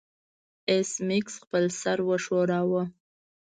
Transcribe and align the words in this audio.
ایس 0.69 0.91
میکس 1.07 1.35
خپل 1.43 1.63
سر 1.81 1.97
وښوراوه 2.07 2.83